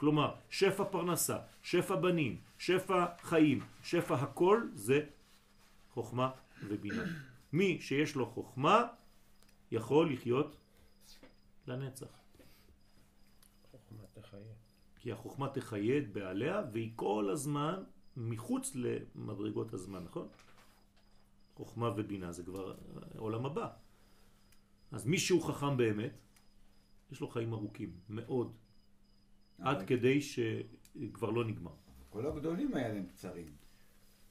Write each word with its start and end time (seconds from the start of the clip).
כלומר, 0.00 0.34
שפע 0.50 0.84
פרנסה, 0.84 1.38
שפע 1.62 1.96
בנים, 1.96 2.40
שפע 2.58 3.06
חיים, 3.22 3.60
שפע 3.82 4.14
הכל 4.14 4.68
זה 4.74 5.00
חוכמה 5.92 6.30
ובינה. 6.68 7.04
מי 7.52 7.80
שיש 7.80 8.14
לו 8.16 8.26
חוכמה 8.26 8.88
יכול 9.70 10.12
לחיות 10.12 10.56
לנצח. 11.66 12.06
חוכמה 13.70 14.02
תחיה. 14.12 14.54
כי 14.96 15.12
החוכמה 15.12 15.48
תחיה 15.48 15.98
את 15.98 16.12
בעליה 16.12 16.62
והיא 16.72 16.92
כל 16.96 17.28
הזמן 17.32 17.84
מחוץ 18.16 18.72
למדרגות 18.74 19.74
הזמן, 19.74 20.04
נכון? 20.04 20.28
חוכמה 21.56 21.88
ובינה 21.96 22.32
זה 22.32 22.42
כבר 22.42 22.74
עולם 23.16 23.46
הבא. 23.46 23.68
אז 24.92 25.06
מי 25.06 25.18
שהוא 25.18 25.42
חכם 25.42 25.76
באמת, 25.76 26.12
יש 27.12 27.20
לו 27.20 27.28
חיים 27.28 27.52
ארוכים, 27.52 27.92
מאוד. 28.08 28.52
עד 29.60 29.86
כדי 29.86 30.20
שכבר 30.20 31.30
לא 31.30 31.44
נגמר. 31.44 31.72
כל 32.10 32.26
הגדולים 32.26 32.74
היה 32.74 32.88
להם 32.88 33.06
קצרים. 33.06 33.46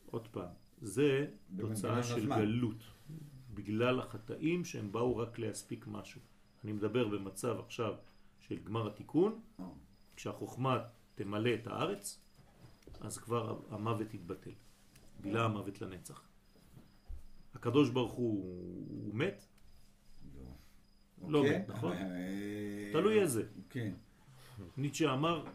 עוד 0.05 0.27
פעם, 0.27 0.49
זה 0.81 1.27
תוצאה 1.57 2.03
של 2.03 2.17
הזמן. 2.17 2.37
גלות, 2.37 2.83
בגלל 3.53 3.99
החטאים 3.99 4.65
שהם 4.65 4.91
באו 4.91 5.17
רק 5.17 5.39
להספיק 5.39 5.87
משהו. 5.87 6.21
אני 6.63 6.73
מדבר 6.73 7.07
במצב 7.07 7.59
עכשיו 7.59 7.93
של 8.39 8.57
גמר 8.63 8.87
התיקון, 8.87 9.39
אה. 9.59 9.65
כשהחוכמה 10.15 10.83
תמלא 11.15 11.53
את 11.53 11.67
הארץ, 11.67 12.19
אז 13.01 13.17
כבר 13.17 13.59
המוות 13.69 14.13
יתבטל. 14.13 14.51
בילה 15.21 15.45
המוות 15.45 15.81
לנצח. 15.81 16.23
הקדוש 17.53 17.89
ברוך 17.89 18.13
הוא, 18.13 18.43
הוא 18.89 19.15
מת, 19.15 19.45
לא 21.27 21.43
כן? 21.43 21.59
מת, 21.61 21.69
נכון? 21.69 21.91
אה, 21.91 22.89
תלוי 22.93 23.21
איזה. 23.21 23.43
כן. 23.69 23.93
ניטשה 24.77 25.13
אמר, 25.13 25.45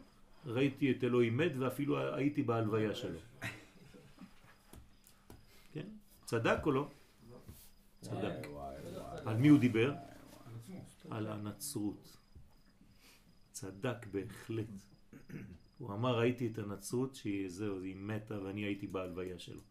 ראיתי 0.45 0.91
את 0.91 1.03
אלוהים 1.03 1.37
מת 1.37 1.51
ואפילו 1.59 2.15
הייתי 2.15 2.43
בהלוויה 2.43 2.95
שלו. 2.95 3.19
כן? 5.73 5.87
צדק 6.25 6.59
או 6.65 6.71
לא? 6.71 6.89
צדק. 8.01 8.47
על 9.25 9.37
מי 9.37 9.47
הוא 9.47 9.59
דיבר? 9.59 9.93
על 11.09 11.27
הנצרות. 11.27 12.17
צדק 13.51 14.05
בהחלט. 14.11 14.67
הוא 15.77 15.93
אמר, 15.93 16.19
ראיתי 16.19 16.47
את 16.47 16.57
הנצרות 16.57 17.15
שהיא 17.15 17.49
זהו, 17.49 17.81
היא 17.81 17.95
מתה 17.95 18.41
ואני 18.41 18.61
הייתי 18.61 18.87
בהלוויה 18.87 19.39
שלו, 19.39 19.61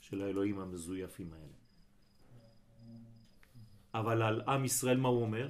של 0.00 0.22
האלוהים 0.22 0.60
המזויפים 0.60 1.32
האלה. 1.32 1.56
אבל 3.94 4.22
על 4.22 4.40
עם 4.40 4.64
ישראל 4.64 4.96
מה 4.96 5.08
הוא 5.08 5.22
אומר? 5.22 5.48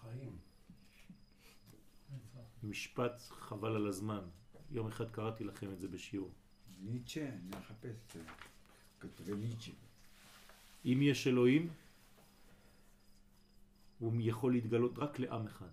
חיים. 0.00 0.38
משפט 2.62 3.22
חבל 3.28 3.76
על 3.76 3.86
הזמן. 3.86 4.24
יום 4.70 4.86
אחד 4.86 5.10
קראתי 5.10 5.44
לכם 5.44 5.72
את 5.72 5.80
זה 5.80 5.88
בשיעור. 5.88 6.30
ניטשה, 6.80 7.28
אני 7.28 7.48
מחפש 7.58 7.96
את 8.06 8.10
זה. 8.10 8.22
כתבי 9.00 9.34
ניטשה. 9.34 9.72
אם 10.84 10.98
יש 11.02 11.26
אלוהים, 11.26 11.70
הוא 13.98 14.12
יכול 14.20 14.52
להתגלות 14.52 14.98
רק 14.98 15.18
לעם 15.18 15.46
אחד. 15.46 15.68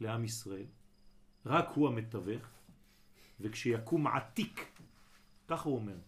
לעם 0.00 0.24
ישראל. 0.24 0.66
רק 1.46 1.68
הוא 1.74 1.88
המתווך, 1.88 2.42
וכשיקום 3.40 4.06
עתיק, 4.06 4.80
ככה 5.48 5.68
הוא 5.68 5.76
אומר, 5.76 5.98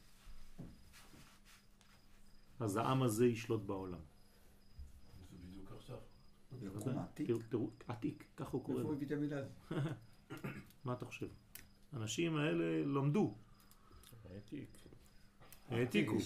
אז 2.60 2.76
העם 2.76 3.02
הזה 3.02 3.26
ישלוט 3.26 3.62
בעולם. 3.62 4.00
זה 5.30 5.36
בדיוק 5.36 5.72
עכשיו. 5.72 5.98
יקום 5.98 6.06
עתיק? 6.06 6.37
תראו, 7.48 7.70
עתיק, 7.88 8.24
ככה 8.36 8.50
הוא 8.50 8.64
קורא 8.64 8.78
איפה. 8.78 8.92
הביא 8.92 9.06
את 9.06 9.12
המילה 9.12 9.38
הזאת? 9.38 9.72
מה 10.84 10.92
אתה 10.92 11.04
חושב? 11.04 11.26
האנשים 11.92 12.36
האלה 12.36 12.84
למדו, 12.84 13.34
העתיק. 14.30 14.78
העתיקו. 15.68 16.16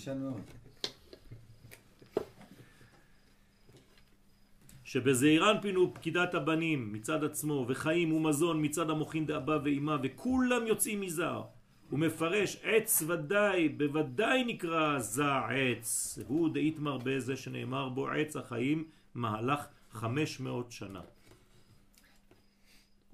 שבזעירן 4.84 5.56
פינו 5.62 5.94
פקידת 5.94 6.34
הבנים 6.34 6.92
מצד 6.92 7.24
עצמו 7.24 7.66
וחיים 7.68 8.12
ומזון 8.12 8.64
מצד 8.64 8.90
המוחין 8.90 9.26
דאבא 9.26 9.58
ואימה 9.64 9.96
וכולם 10.02 10.66
יוצאים 10.66 11.00
מזר 11.00 11.42
הוא 11.90 11.98
מפרש 11.98 12.56
עץ 12.62 13.02
ודאי 13.06 13.68
בוודאי 13.68 14.44
נקרא 14.44 14.98
זה 14.98 15.24
עץ 15.34 16.18
הוא 16.26 16.48
דאיתמר 16.54 16.98
בזה 17.04 17.36
שנאמר 17.36 17.88
בו 17.88 18.08
עץ 18.08 18.36
החיים 18.36 18.84
מהלך 19.14 19.66
500 19.92 20.72
שנה 20.72 21.02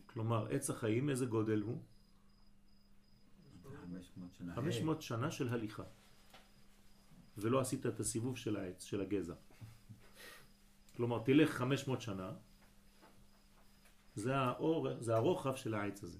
כלומר 0.07 0.47
עץ 0.51 0.71
החיים 0.71 1.11
איזה 1.11 1.27
גודל 1.27 1.61
הוא? 1.61 1.83
500 3.83 4.35
שנה. 4.35 4.55
500 4.55 5.03
שנה 5.03 5.31
של 5.31 5.49
הליכה 5.49 5.83
ולא 7.39 7.61
עשית 7.61 7.87
את 7.87 8.01
הסיבוב 8.01 8.37
של 8.37 8.57
העץ, 8.57 8.85
של 8.85 9.01
הגזע 9.01 9.35
כלומר 10.97 11.19
תלך 11.25 11.51
500 11.51 12.01
שנה 12.01 12.33
זה, 14.15 14.37
האור, 14.37 14.89
זה 15.01 15.17
הרוחב 15.17 15.55
של 15.55 15.75
העץ 15.75 16.03
הזה 16.03 16.19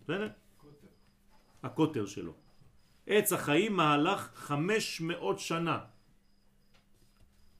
בסדר? 0.00 0.28
קוטר. 0.56 0.86
הקוטר 1.62 2.06
שלו 2.06 2.34
עץ 3.06 3.32
החיים 3.32 3.76
מהלך 3.76 4.30
500 4.34 5.38
שנה 5.38 5.84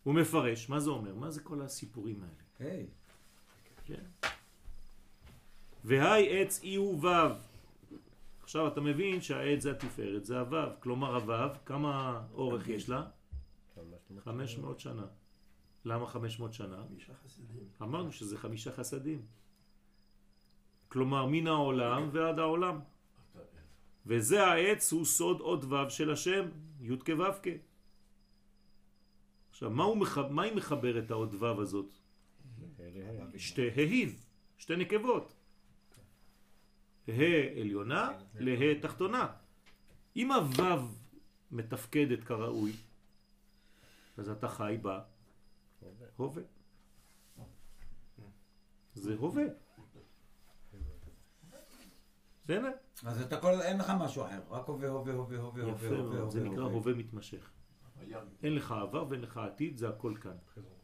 הוא 0.09 0.15
מפרש, 0.15 0.69
מה 0.69 0.81
זה 0.81 0.91
אומר? 0.91 1.15
מה 1.15 1.31
זה 1.31 1.41
כל 1.41 1.63
הסיפורים 1.63 2.23
האלה? 2.23 2.73
היי, 2.73 2.87
כן. 3.85 4.05
והי 5.85 6.43
עץ 6.43 6.61
אי 6.63 6.75
הוא 6.75 6.99
וו. 6.99 7.35
עכשיו 8.43 8.69
אתה 8.69 8.81
מבין 8.81 9.21
שהעץ 9.21 9.63
זה 9.63 9.71
התפארת, 9.71 10.25
זה 10.25 10.41
הוו. 10.41 10.57
כלומר 10.81 11.15
הוו, 11.15 11.55
כמה 11.67 12.23
אורך 12.33 12.69
יש 12.69 12.89
לה? 12.89 13.07
500 14.25 14.81
שנה. 14.81 15.07
למה 15.85 16.07
500 16.07 16.53
שנה? 16.53 16.85
חמישה 16.89 17.13
חסידים. 17.25 17.69
אמרנו 17.83 18.13
שזה 18.13 18.39
חמישה 18.39 18.73
חסדים. 18.73 19.23
כלומר 20.89 21.27
מן 21.27 21.47
העולם 21.47 22.09
ועד 22.13 22.39
העולם. 22.39 22.81
וזה 24.07 24.47
העץ 24.47 24.93
הוא 24.93 25.05
סוד 25.05 25.41
עוד 25.41 25.65
וו 25.65 25.91
של 25.91 26.11
השם, 26.11 26.49
י' 26.81 26.97
כו' 26.97 27.33
כ'. 27.43 27.68
עכשיו, 29.59 29.71
מה, 29.71 29.95
מח... 29.95 30.19
מה 30.19 30.43
היא 30.43 30.57
מחברת 30.57 31.11
העוד 31.11 31.35
וו 31.35 31.63
הזאת? 31.63 31.93
שתי 33.37 33.71
ה"ים, 33.71 34.17
שתי 34.59 34.77
נקבות. 34.77 35.35
ה' 37.09 37.61
עליונה 37.61 38.11
לה 38.35 38.81
תחתונה. 38.81 39.33
אם 40.17 40.33
הוו 40.33 40.89
מתפקדת 41.51 42.25
כראוי, 42.25 42.73
אז 44.17 44.29
אתה 44.31 44.49
חי 44.49 44.79
בה 44.83 45.03
הווה. 46.17 46.43
זה 48.95 49.15
הווה. 49.15 49.45
בסדר? 52.45 52.71
אז 53.05 53.23
אתה 53.23 53.41
כל, 53.41 53.63
אין 53.63 53.79
לך 53.79 53.93
משהו 54.01 54.27
אחר, 54.27 54.41
רק 54.51 54.69
הווה, 54.69 54.89
הווה, 54.89 55.13
הווה, 55.13 55.39
הווה, 55.39 55.63
הווה, 55.63 55.75
יפה 55.75 55.97
הווה, 55.97 56.17
מאוד, 56.17 56.31
זה 56.31 56.45
נקרא. 56.45 56.63
הווה 56.63 56.95
מתמשך. 56.95 57.58
אין 58.43 58.55
לך 58.55 58.73
עבר 58.73 59.07
ואין 59.09 59.21
לך 59.21 59.37
עתיד, 59.37 59.77
זה 59.77 59.89
הכל 59.89 60.15
כאן. 60.21 60.37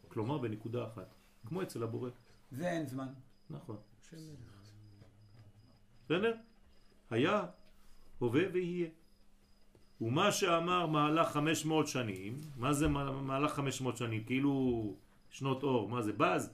כלומר 0.07 0.37
בנקודה 0.37 0.87
אחת. 0.87 1.15
כמו 1.45 1.61
אצל 1.61 1.83
הבורא. 1.83 2.09
זה 2.51 2.69
אין 2.71 2.87
זמן. 2.87 3.07
נכון. 3.49 3.77
בסדר? 6.05 6.33
היה, 7.09 7.45
הווה 8.19 8.41
ויהיה. 8.53 8.87
ומה 10.01 10.31
שאמר 10.31 10.85
מהלך 10.85 11.27
500 11.31 11.87
שנים, 11.87 12.37
מה 12.57 12.73
זה 12.73 12.87
מה- 12.87 13.21
מהלך 13.21 13.51
500 13.53 13.97
שנים? 13.97 14.23
כאילו 14.23 14.95
שנות 15.29 15.63
אור, 15.63 15.89
מה 15.89 16.01
זה? 16.01 16.13
בז? 16.13 16.53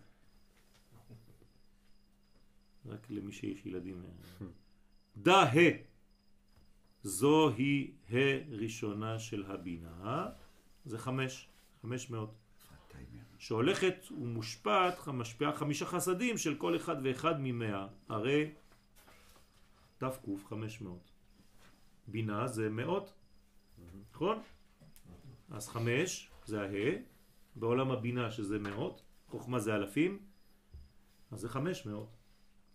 רק 2.86 3.08
למי 3.10 3.32
שיש 3.32 3.66
ילדים. 3.66 4.04
דה 5.18 5.42
ה. 5.44 5.56
זוהי 7.04 7.92
ה 8.12 8.16
ראשונה 8.50 9.20
של 9.20 9.52
הבינה, 9.52 10.30
זה 10.86 10.98
חמש, 10.98 11.48
חמש 11.82 12.10
מאות. 12.10 12.34
שהולכת 13.38 13.96
ומושפעת, 14.12 15.08
משפיעה 15.08 15.54
חמישה 15.54 15.86
חסדים 15.86 16.38
של 16.38 16.58
כל 16.58 16.76
אחד 16.76 16.96
ואחד 17.04 17.36
ממאה, 17.40 17.88
הרי 18.10 18.52
תק 19.98 20.20
חמש 20.50 20.82
מאות. 20.82 21.12
בינה 22.08 22.48
זה 22.48 22.70
מאות, 22.70 23.14
נכון? 24.12 24.42
אז 25.50 25.70
חמש 25.70 26.30
זה 26.46 26.62
הה, 26.62 26.92
בעולם 27.56 27.92
הבינה 27.92 28.32
שזה 28.32 28.60
מאות, 28.60 29.02
חוכמה 29.28 29.60
זה 29.60 29.76
אלפים, 29.76 30.20
אז 31.32 31.40
זה 31.40 31.50
חמש 31.50 31.86
מאות. 31.86 32.18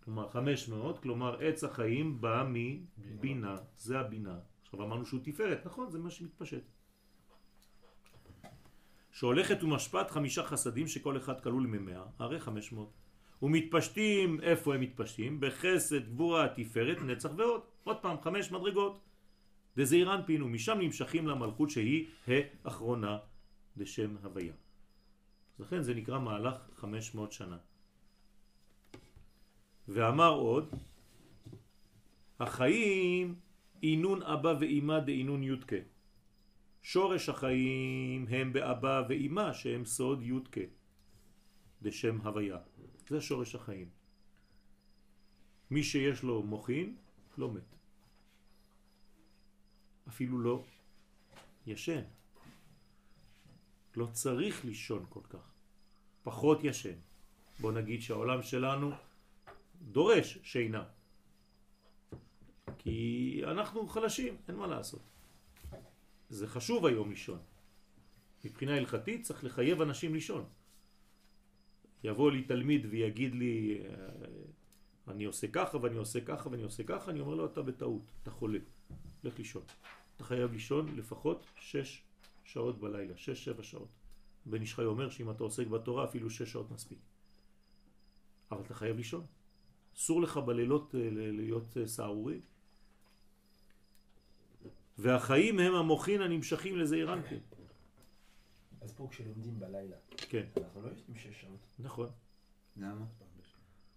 כלומר 0.04 0.28
חמש 0.28 0.68
מאות, 0.68 0.98
כלומר 0.98 1.40
עץ 1.40 1.64
החיים 1.64 2.20
בא 2.20 2.46
מבינה, 2.98 3.56
זה 3.76 4.00
הבינה. 4.00 4.38
עכשיו 4.62 4.82
אמרנו 4.82 5.06
שהוא 5.06 5.20
תפארת, 5.24 5.66
נכון? 5.66 5.90
זה 5.90 5.98
מה 5.98 6.10
שמתפשט. 6.10 6.62
שהולכת 9.16 9.62
ומשפעת 9.62 10.10
חמישה 10.10 10.42
חסדים 10.42 10.88
שכל 10.88 11.16
אחד 11.16 11.40
כלול 11.40 11.66
ממאה, 11.66 12.02
הרי 12.18 12.40
חמש 12.40 12.72
מאות. 12.72 12.92
ומתפשטים, 13.42 14.40
איפה 14.40 14.74
הם 14.74 14.80
מתפשטים? 14.80 15.40
בחסד, 15.40 16.08
גבורה, 16.08 16.48
תפארת, 16.48 16.98
נצח 17.02 17.30
ועוד. 17.36 17.60
עוד 17.84 17.96
פעם, 17.96 18.20
חמש 18.20 18.52
מדרגות. 18.52 19.00
דזעיר 19.76 20.14
אנפין, 20.14 20.42
ומשם 20.42 20.78
נמשכים 20.80 21.28
למלכות 21.28 21.70
שהיא 21.70 22.06
האחרונה 22.64 23.18
לשם 23.76 24.16
הוויה. 24.22 24.52
לכן 25.58 25.82
זה 25.82 25.94
נקרא 25.94 26.18
מהלך 26.18 26.56
500 26.76 27.32
שנה. 27.32 27.58
ואמר 29.88 30.32
עוד, 30.34 30.74
החיים 32.40 33.34
אינון 33.82 34.22
אבא 34.22 34.54
ואימא 34.60 34.98
דאינון 34.98 35.42
יודקה. 35.42 35.95
שורש 36.86 37.28
החיים 37.28 38.26
הם 38.28 38.52
באבא 38.52 39.02
ואימא 39.08 39.52
שהם 39.52 39.84
סוד 39.84 40.22
יודקה, 40.22 40.60
דשם 41.82 42.20
הוויה. 42.20 42.58
זה 43.08 43.20
שורש 43.20 43.54
החיים. 43.54 43.88
מי 45.70 45.82
שיש 45.82 46.22
לו 46.22 46.42
מוחין, 46.42 46.96
לא 47.38 47.50
מת. 47.50 47.74
אפילו 50.08 50.38
לא 50.38 50.64
ישן. 51.66 52.02
לא 53.96 54.06
צריך 54.12 54.64
לישון 54.64 55.06
כל 55.08 55.22
כך. 55.28 55.52
פחות 56.22 56.64
ישן. 56.64 56.98
בוא 57.60 57.72
נגיד 57.72 58.02
שהעולם 58.02 58.42
שלנו 58.42 58.90
דורש 59.82 60.38
שינה. 60.42 60.84
כי 62.78 63.40
אנחנו 63.44 63.88
חלשים, 63.88 64.36
אין 64.48 64.56
מה 64.56 64.66
לעשות. 64.66 65.15
זה 66.28 66.48
חשוב 66.48 66.86
היום 66.86 67.10
לישון. 67.10 67.38
מבחינה 68.44 68.76
הלכתית 68.76 69.22
צריך 69.22 69.44
לחייב 69.44 69.82
אנשים 69.82 70.14
לישון. 70.14 70.44
יבוא 72.04 72.30
לי 72.30 72.42
תלמיד 72.42 72.86
ויגיד 72.90 73.34
לי, 73.34 73.78
אה, 73.84 74.08
אני 75.08 75.24
עושה 75.24 75.46
ככה 75.48 75.78
ואני 75.82 75.96
עושה 75.96 76.20
ככה 76.20 76.48
ואני 76.48 76.62
עושה 76.62 76.84
ככה, 76.84 77.10
אני 77.10 77.20
אומר 77.20 77.34
לו, 77.34 77.46
אתה 77.46 77.62
בטעות, 77.62 78.12
אתה 78.22 78.30
חולה, 78.30 78.58
לך 79.24 79.38
לישון. 79.38 79.62
אתה 80.16 80.24
חייב 80.24 80.52
לישון 80.52 80.96
לפחות 80.96 81.46
שש 81.60 82.02
שעות 82.44 82.80
בלילה, 82.80 83.16
שש, 83.16 83.44
שבע 83.44 83.62
שעות. 83.62 83.88
בן 84.46 84.60
איש 84.60 84.74
חי 84.74 84.84
אומר 84.84 85.10
שאם 85.10 85.30
אתה 85.30 85.42
עוסק 85.42 85.66
בתורה 85.66 86.04
אפילו 86.04 86.30
שש 86.30 86.52
שעות 86.52 86.70
מספיק. 86.70 86.98
אבל 88.50 88.60
אתה 88.60 88.74
חייב 88.74 88.96
לישון. 88.96 89.26
אסור 89.96 90.22
לך 90.22 90.36
בלילות 90.36 90.94
אה, 90.94 91.10
להיות 91.12 91.76
אה, 91.76 91.86
סערורי. 91.86 92.40
והחיים 94.98 95.58
הם 95.58 95.74
המוחין 95.74 96.22
הנמשכים 96.22 96.76
לזעיר 96.76 97.12
אנפין. 97.12 97.40
אז 98.80 98.92
פה 98.92 99.08
כשלומדים 99.10 99.60
בלילה, 99.60 99.96
כן, 100.16 100.46
אנחנו 100.56 100.82
לא 100.82 100.88
יושבים 100.88 101.16
שש 101.16 101.40
שעות. 101.40 101.60
נכון. 101.78 102.10
למה? 102.76 103.04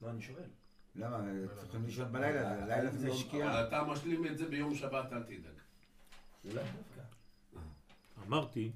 לא, 0.01 0.09
אני 0.09 0.21
שואל. 0.21 0.49
למה? 0.95 1.23
צריכים 1.55 1.85
לישון 1.85 2.11
בלילה, 2.11 2.55
זה 2.59 2.65
לילה 2.65 2.91
זה 2.91 3.13
שקיעה. 3.13 3.51
אבל 3.51 3.67
אתה 3.67 3.83
משלים 3.83 4.25
את 4.25 4.37
זה 4.37 4.49
ביום 4.49 4.75
שבת, 4.75 5.13
אל 5.13 5.23
תדאג. 5.23 5.53
אולי 6.45 6.55
דווקא. 6.55 7.01
אמרתי 8.27 8.71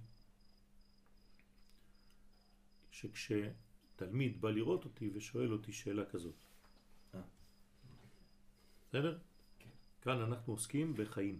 שכשתלמיד 2.92 4.42
בא 4.42 4.50
לראות 4.50 4.86
אותי 4.86 5.10
ושואל 5.14 5.54
אותי 5.54 5.74
שאלה 5.74 6.06
כזאת. 6.06 6.36
אה. 7.16 7.20
בסדר? 8.90 9.20
כן. 9.60 9.70
כאן 10.02 10.22
אנחנו 10.22 10.54
עוסקים 10.54 10.94
בחיים. 10.94 11.40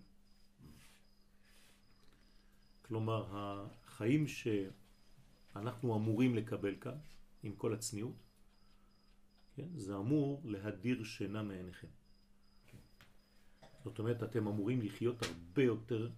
כלומר, 2.88 3.26
החיים 3.34 4.26
שאנחנו 4.28 5.96
אמורים 5.96 6.36
לקבל 6.36 6.76
כאן, 6.82 6.98
עם 7.44 7.56
כל 7.56 7.74
הצניעות, 7.74 8.16
כן? 9.56 9.68
זה 9.76 9.96
אמור 9.96 10.42
להדיר 10.46 11.04
שינה 11.04 11.44
מעיניכם. 11.44 11.88
זאת 13.84 14.00
אומרת, 14.00 14.24
אתם 14.24 14.48
אמורים 14.48 14.82
לחיות 14.82 15.24
הרבה 15.24 15.64
יותר 15.64 16.10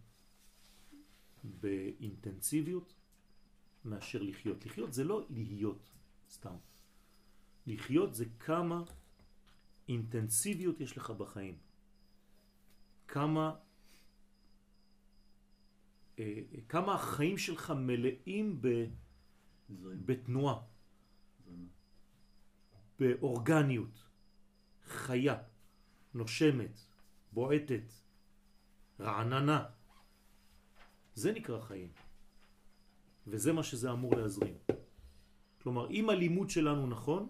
באינטנסיביות 1.43 2.93
מאשר 3.85 4.21
לחיות. 4.21 4.65
לחיות 4.65 4.93
זה 4.93 5.03
לא 5.03 5.25
להיות 5.29 5.91
סתם. 6.29 6.55
לחיות 7.67 8.15
זה 8.15 8.25
כמה 8.39 8.83
אינטנסיביות 9.89 10.81
יש 10.81 10.97
לך 10.97 11.09
בחיים. 11.11 11.57
כמה, 13.07 13.55
כמה 16.69 16.95
החיים 16.95 17.37
שלך 17.37 17.73
מלאים 17.77 18.61
ב, 18.61 18.85
בתנועה, 19.79 20.61
באורגניות, 22.99 24.03
חיה, 24.85 25.37
נושמת, 26.13 26.79
בועטת, 27.31 27.93
רעננה. 28.99 29.65
זה 31.15 31.31
נקרא 31.31 31.61
חיים. 31.61 31.91
וזה 33.27 33.53
מה 33.53 33.63
שזה 33.63 33.91
אמור 33.91 34.15
להזרים. 34.15 34.57
כלומר, 35.61 35.89
אם 35.89 36.09
הלימוד 36.09 36.49
שלנו 36.49 36.87
נכון, 36.87 37.29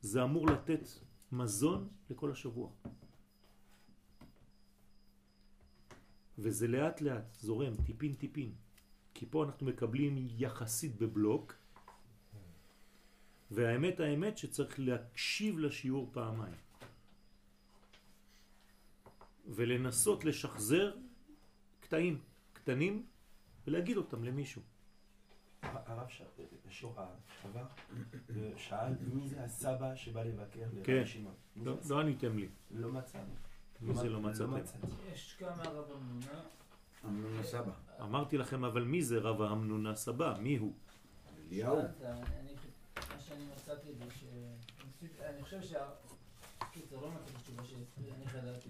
זה 0.00 0.22
אמור 0.22 0.46
לתת 0.46 0.88
מזון 1.32 1.88
לכל 2.10 2.30
השבוע. 2.30 2.70
וזה 6.38 6.68
לאט 6.68 7.00
לאט 7.00 7.34
זורם, 7.34 7.74
טיפין 7.86 8.14
טיפין. 8.14 8.52
כי 9.14 9.26
פה 9.30 9.44
אנחנו 9.44 9.66
מקבלים 9.66 10.28
יחסית 10.30 10.96
בבלוק, 10.96 11.54
והאמת 13.50 14.00
האמת 14.00 14.38
שצריך 14.38 14.74
להקשיב 14.80 15.58
לשיעור 15.58 16.10
פעמיים. 16.12 16.54
ולנסות 19.46 20.24
לשחזר 20.24 20.96
קטעים 21.80 22.20
קטנים 22.52 23.06
ולהגיד 23.66 23.96
אותם 23.96 24.24
למישהו. 24.24 24.62
הרב 25.62 26.08
ש- 26.08 26.22
שיעור 26.68 26.94
שעבר, 27.42 27.66
שאל 28.56 28.92
מי 29.12 29.28
זה 29.28 29.44
הסבא 29.44 29.94
שבא 29.94 30.22
לבקר 30.22 30.60
כן. 30.84 30.92
לרבי 30.94 31.06
שמעון. 31.06 31.34
מי 31.56 31.64
לא? 31.64 31.76
לא 31.88 32.00
עניתם 32.00 32.38
לי. 32.38 32.48
לא 32.70 32.92
מצאנו. 32.92 33.34
מי 33.80 33.94
זה 33.94 34.08
לא 34.08 34.20
מצאתם? 34.20 34.52
יש 35.12 35.36
כמה 35.38 35.62
רב 35.62 35.90
אמונה. 35.90 36.40
אמנון 37.04 37.38
הסבא. 37.38 37.72
אמרתי 38.00 38.38
לכם, 38.38 38.64
אבל 38.64 38.84
מי 38.84 39.02
זה 39.02 39.18
רב 39.18 39.42
האמנונה 39.42 39.94
סבא? 39.94 40.34
מי 40.40 40.56
הוא? 40.56 40.72
אליהו. 41.38 41.76
מה 41.76 43.20
שאני 43.20 43.44
מצאתי 43.52 43.94
זה 43.94 44.04
ש... 44.10 44.24
אני 45.20 45.42
חושב 45.42 45.62
שה... 45.62 45.88
קיצר, 46.72 47.00
לא 47.00 47.10
מצאתי 47.10 47.32
תשובה 47.42 47.64
שאני 47.64 48.26
חדרתי. 48.26 48.68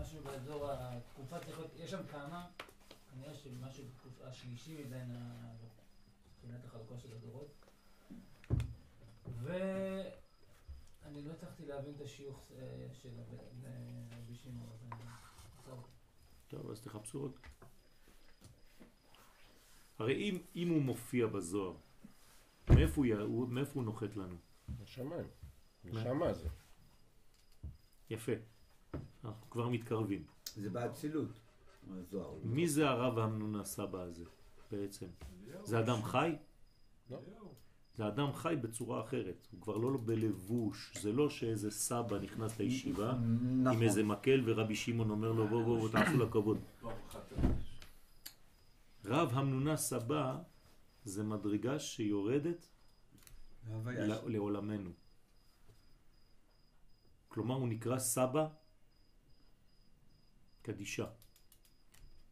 משהו 0.00 0.22
באזור 0.24 0.70
התקופה 0.70 1.38
צריך 1.38 1.58
להיות... 1.58 1.70
יש 1.76 1.90
שם 1.90 2.06
כמה, 2.12 2.46
כנראה 3.12 3.34
שמשהו 3.34 3.84
בתקופה 3.84 4.26
השלישי 4.26 4.84
מבין. 4.84 5.16
מבחינת 6.44 6.64
החלוקה 6.64 6.98
של 6.98 7.08
הדורות. 7.12 7.54
ואני 9.42 11.22
לא 11.24 11.32
הצלחתי 11.32 11.66
להבין 11.80 11.94
את 11.96 12.00
השיוך 12.00 12.50
אה, 12.56 12.86
של 12.92 13.08
רבי 14.12 14.34
שמעון. 14.34 14.76
טוב, 16.48 16.70
אז 16.70 16.80
תחפשו 16.80 17.18
עוד. 17.20 17.32
הרי 19.98 20.14
אם, 20.14 20.38
אם 20.56 20.68
הוא 20.68 20.82
מופיע 20.82 21.26
בזוהר, 21.26 21.76
מאיפה 22.70 22.94
הוא, 23.06 23.14
הוא- 23.20 23.48
מאיפה 23.48 23.72
הוא 23.74 23.84
נוחת 23.84 24.16
לנו? 24.16 24.36
השמיים. 24.82 25.26
נשמה 25.84 26.32
זה. 26.32 26.48
יפה. 28.10 28.32
אנחנו 29.24 29.50
כבר 29.50 29.68
מתקרבים. 29.68 30.24
זה 30.54 30.70
באצילות. 30.70 31.40
מי 32.44 32.68
זה 32.68 32.88
הרב 32.88 33.18
האמנונה 33.18 33.64
סבא 33.64 33.98
הזה 34.02 34.24
בעצם? 34.70 35.06
זה 35.64 35.78
אדם 35.80 36.02
חי? 36.02 36.36
לא. 37.10 37.18
זה 37.96 38.08
אדם 38.08 38.32
חי 38.32 38.54
בצורה 38.62 39.00
אחרת. 39.00 39.48
הוא 39.50 39.60
כבר 39.60 39.76
לא 39.76 39.98
בלבוש. 40.04 40.96
זה 41.02 41.12
לא 41.12 41.30
שאיזה 41.30 41.70
סבא 41.70 42.18
נכנס 42.18 42.58
לישיבה 42.58 43.12
עם 43.12 43.62
נכון. 43.62 43.82
איזה 43.82 44.02
מקל 44.02 44.42
ורבי 44.44 44.76
שמעון 44.76 45.10
אומר 45.10 45.32
לו 45.32 45.48
בוא 45.48 45.64
בוא 45.64 45.78
בוא 45.78 45.88
תעשו 45.88 46.18
לה 46.18 46.30
כבוד. 46.30 46.58
רב 49.04 49.30
המנונה 49.32 49.76
סבא 49.76 50.38
זה 51.04 51.22
מדרגה 51.22 51.78
שיורדת. 51.78 52.66
לעולמנו. 54.26 54.90
כלומר 57.28 57.54
הוא 57.54 57.68
נקרא 57.68 57.98
סבא 57.98 58.48
קדישה. 60.62 61.06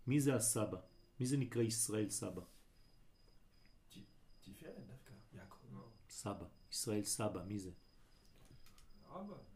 מי 0.06 0.20
זה 0.20 0.34
הסבא? 0.34 0.78
מי 1.20 1.26
זה 1.26 1.36
נקרא 1.36 1.62
ישראל 1.62 2.10
סבא? 2.10 2.42
תפארת 4.40 4.86
דווקא, 4.86 5.12
יעקב. 5.34 5.58
סבא. 6.18 6.44
ישראל 6.72 7.04
סבא, 7.04 7.42
מי 7.46 7.58
זה? 7.58 7.70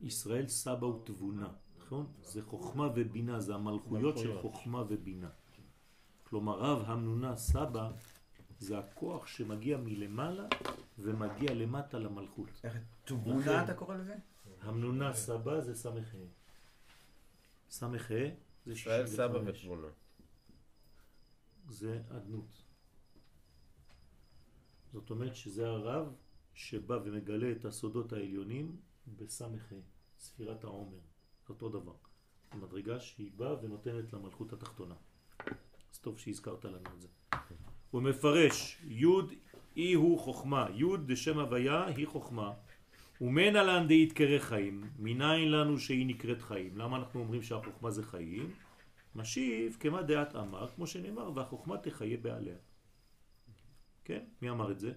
ישראל 0.00 0.48
סבא 0.48 0.86
הוא 0.86 1.06
תבונה, 1.06 1.52
נכון? 1.78 2.12
זה 2.22 2.42
חוכמה 2.42 2.88
ובינה, 2.94 3.40
זה 3.40 3.54
המלכויות 3.54 4.18
של 4.18 4.28
מלכויות. 4.28 4.54
חוכמה 4.54 4.82
ובינה. 4.88 5.30
כלומר 6.24 6.58
רב 6.58 6.82
המנונה 6.86 7.36
סבא 7.36 7.90
זה 8.58 8.78
הכוח 8.78 9.26
שמגיע 9.26 9.76
מלמעלה 9.76 10.46
ומגיע 10.98 11.54
למטה 11.54 11.98
למלכות. 11.98 12.48
איך, 12.64 12.76
תבונה 13.04 13.64
אתה 13.64 13.74
קורא 13.74 13.96
לזה? 13.96 14.16
המנונה 14.60 15.14
סבא 15.14 15.60
זה 15.60 15.74
סמך 15.74 16.14
ה'. 16.14 16.18
סמך 17.70 18.10
ה' 18.10 18.34
זה 18.66 18.72
ישראל 18.72 19.06
סבא 19.06 19.38
65. 19.38 19.64
ותבונה. 19.64 19.88
זה 21.68 22.02
אדנות. 22.10 22.62
זאת 24.92 25.10
אומרת 25.10 25.36
שזה 25.36 25.68
הרב 25.68 26.14
שבא 26.54 26.98
ומגלה 27.04 27.52
את 27.52 27.64
הסודות 27.64 28.12
העליונים 28.12 28.76
בסמך 29.16 29.72
ה', 29.72 29.76
ספירת 30.18 30.64
העומר. 30.64 30.98
אותו 31.48 31.68
דבר. 31.68 31.94
מדרגה 32.54 33.00
שהיא 33.00 33.30
באה 33.36 33.64
ונותנת 33.64 34.12
למלכות 34.12 34.52
התחתונה. 34.52 34.94
אז 35.92 35.98
טוב 35.98 36.18
שהזכרת 36.18 36.64
לנו 36.64 36.90
את 36.96 37.00
זה. 37.00 37.08
הוא 37.90 38.02
מפרש, 38.02 38.82
י' 38.84 39.06
אי 39.76 39.92
הוא 39.92 40.18
חוכמה, 40.18 40.66
י' 40.74 40.96
דשם 41.06 41.38
הוויה 41.38 41.86
היא 41.86 42.06
חוכמה, 42.06 42.52
ומנה 43.20 43.62
לן 43.62 43.88
דאית 43.88 44.12
קרא 44.12 44.38
חיים, 44.38 44.90
מניין 44.98 45.50
לנו 45.50 45.78
שהיא 45.78 46.06
נקראת 46.06 46.42
חיים. 46.42 46.76
למה 46.76 46.96
אנחנו 46.96 47.20
אומרים 47.20 47.42
שהחוכמה 47.42 47.90
זה 47.90 48.02
חיים? 48.02 48.50
משיב 49.14 49.76
כמה 49.80 50.02
דעת 50.02 50.36
אמר, 50.36 50.68
כמו 50.68 50.86
שנאמר, 50.86 51.30
והחוכמה 51.34 51.78
תחיה 51.78 52.16
בעליה. 52.16 52.56
כן? 54.04 54.24
מי 54.42 54.50
אמר 54.50 54.72
את 54.72 54.80
זה? 54.80 54.92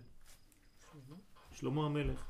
שלמה 1.55 1.85
המלך. 1.85 2.23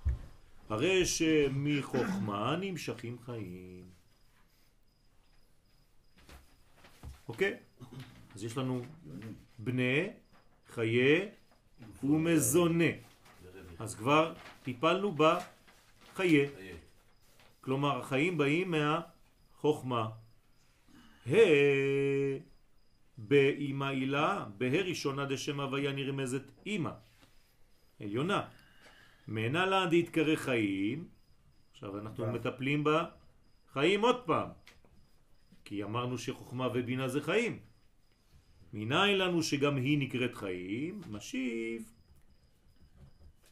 הרי 0.69 1.05
שמחוכמה 1.05 2.55
נמשכים 2.61 3.17
חיים. 3.25 3.89
אוקיי? 7.27 7.57
אז 8.35 8.43
יש 8.43 8.57
לנו 8.57 8.81
בני, 9.59 10.09
חיי 10.67 11.29
ומזונה. 12.03 12.91
אז 13.79 13.95
כבר 13.95 14.33
טיפלנו 14.63 15.11
בחיה. 15.11 15.45
חיי. 16.15 16.47
כלומר, 17.61 17.99
החיים 17.99 18.37
באים 18.37 18.71
מהחוכמה. 18.71 20.09
ה... 21.27 21.35
באימא 23.17 23.85
הילה, 23.85 24.45
בה' 24.57 24.81
ראשונה 24.81 25.25
דשם 25.25 25.59
הוויה 25.59 25.91
נרמזת 25.91 26.51
אימא, 26.65 26.91
עליונה. 28.01 28.47
מנה 29.27 29.65
לה 29.65 29.85
דהתקרא 29.85 30.35
חיים, 30.35 31.07
עכשיו 31.71 31.99
אנחנו 31.99 32.31
מטפלים 32.31 32.83
בחיים 32.83 34.01
עוד 34.01 34.25
פעם, 34.25 34.49
כי 35.65 35.83
אמרנו 35.83 36.17
שחוכמה 36.17 36.67
ובינה 36.73 37.07
זה 37.07 37.21
חיים. 37.21 37.59
מניין 38.73 39.17
לנו 39.17 39.43
שגם 39.43 39.75
היא 39.75 39.99
נקראת 39.99 40.35
חיים, 40.35 41.01
משיב, 41.09 41.91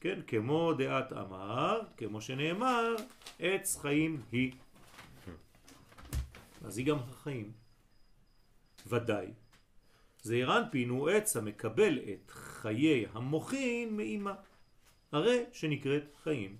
כן, 0.03 0.19
כמו 0.27 0.73
דעת 0.73 1.13
אמר, 1.13 1.81
כמו 1.97 2.21
שנאמר, 2.21 2.95
עץ 3.39 3.77
חיים 3.81 4.21
היא. 4.31 4.51
אז 6.63 6.77
היא 6.77 6.85
גם 6.85 6.97
החיים. 6.97 7.51
ודאי. 8.87 9.27
זעיר 10.21 10.57
אנפין 10.57 10.89
הוא 10.89 11.09
עץ 11.09 11.37
המקבל 11.37 11.99
את 11.99 12.31
חיי 12.31 13.05
המוחין 13.13 13.97
מאימה, 13.97 14.33
הרי 15.13 15.43
שנקראת 15.51 16.03
חיים. 16.23 16.57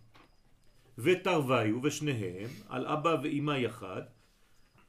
ותרוויו 0.98 1.83
ושניהם 1.83 2.50
על 2.69 2.88
אבא 2.88 3.17
ואימא 3.24 3.51
יחד, 3.51 4.01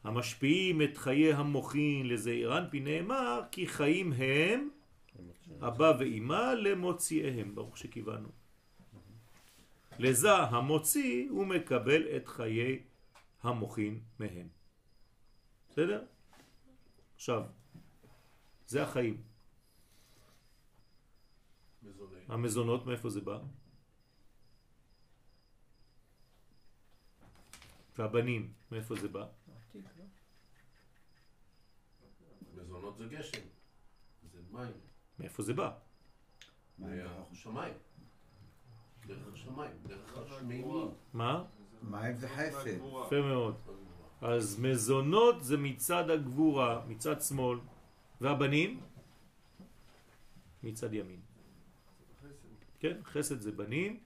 המשפיעים 0.04 0.82
את 0.82 0.96
חיי 0.96 1.34
המוחין 1.34 2.08
לזעיר 2.08 2.58
אנפין 2.58 2.84
נאמר 2.84 3.40
כי 3.50 3.66
חיים 3.66 4.12
הם 4.12 4.68
אבא 5.60 5.92
ואימא 5.98 6.52
למוציאיהם, 6.58 7.54
ברוך 7.54 7.78
שכיוונו. 7.78 8.28
לזה 9.98 10.32
המוציא 10.32 11.30
הוא 11.30 11.46
מקבל 11.46 12.16
את 12.16 12.28
חיי 12.28 12.82
המוחין 13.42 14.00
מהם. 14.20 14.48
בסדר? 15.70 16.04
עכשיו, 17.14 17.42
זה 18.66 18.82
החיים. 18.82 19.33
המזונות, 22.28 22.86
מאיפה 22.86 23.10
זה 23.10 23.20
בא? 23.20 23.38
והבנים, 27.98 28.52
מאיפה 28.72 28.94
זה 28.94 29.08
בא? 29.08 29.26
מזונות 32.54 32.96
זה 32.98 33.06
גשם. 33.06 33.42
זה 34.32 34.38
מים. 34.50 34.72
מאיפה 35.18 35.42
זה 35.42 35.52
בא? 35.52 35.70
מהשמיים. 36.78 37.74
דרך 39.06 39.32
השמיים. 39.32 39.72
דרך 39.86 40.18
השמימים. 40.18 40.88
מה? 41.12 41.44
מים 41.82 42.16
זה 42.16 42.28
חסד. 42.28 42.76
יפה 43.06 43.20
מאוד. 43.20 43.54
אז 44.20 44.58
מזונות 44.58 45.44
זה 45.44 45.56
מצד 45.56 46.10
הגבורה, 46.10 46.84
מצד 46.88 47.20
שמאל, 47.20 47.58
והבנים? 48.20 48.80
מצד 50.62 50.94
ימין. 50.94 51.20
כן, 52.84 53.00
חסד 53.04 53.40
זה 53.40 53.52
בנים, 53.52 54.00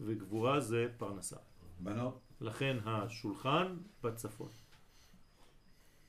וגבורה 0.00 0.60
זה 0.60 0.86
פרנסה. 0.98 1.36
בנות, 1.80 2.20
לכן 2.40 2.76
השולחן 2.84 3.76
בצפון. 4.02 4.48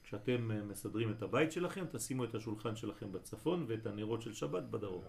כשאתם 0.03 0.51
אה, 0.51 0.63
מסדרים 0.63 1.11
את 1.11 1.21
הבית 1.21 1.51
שלכם, 1.51 1.85
תשימו 1.91 2.23
את 2.23 2.35
השולחן 2.35 2.75
שלכם 2.75 3.11
בצפון 3.11 3.65
ואת 3.67 3.85
הנרות 3.85 4.21
של 4.21 4.33
שבת 4.33 4.63
בדרום. 4.63 5.03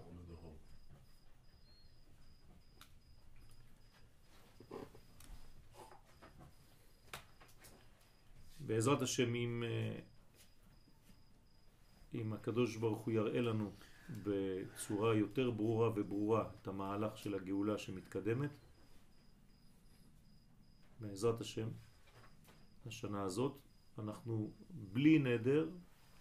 בעזרת 8.59 9.01
השם, 9.01 9.35
אם, 9.35 9.63
אה, 9.67 9.99
אם 12.13 12.33
הקדוש 12.33 12.75
ברוך 12.75 13.05
הוא 13.05 13.13
יראה 13.13 13.41
לנו 13.41 13.71
בצורה 14.09 15.15
יותר 15.15 15.51
ברורה 15.51 15.89
וברורה 15.95 16.49
את 16.61 16.67
המהלך 16.67 17.17
של 17.17 17.35
הגאולה 17.35 17.77
שמתקדמת, 17.77 18.51
בעזרת 20.99 21.41
השם, 21.41 21.67
השנה 22.85 23.23
הזאת, 23.23 23.57
אנחנו 23.99 24.51
בלי 24.69 25.19
נדר 25.19 25.69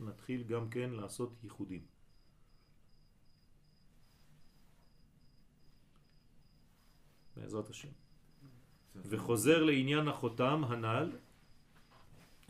נתחיל 0.01 0.43
גם 0.43 0.69
כן 0.69 0.91
לעשות 0.91 1.33
ייחודים. 1.45 1.85
בעזרת 7.37 7.71
השם. 7.71 7.89
וחוזר 8.97 9.65
לעניין 9.65 10.09
החותם 10.09 10.63
הנ"ל, 10.65 11.13